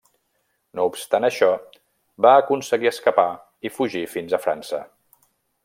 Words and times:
No 0.77 0.85
obstant 0.91 1.27
això, 1.27 1.49
va 2.27 2.31
aconseguir 2.45 2.91
escapar 2.93 3.29
i 3.69 3.73
fugir 3.77 4.03
fins 4.15 4.35
a 4.39 4.41
França. 4.47 4.81